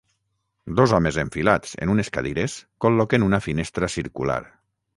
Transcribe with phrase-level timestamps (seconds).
[0.79, 2.57] Dos homes enfilats en unes cadires
[2.87, 4.43] col·loquen una finestra circular.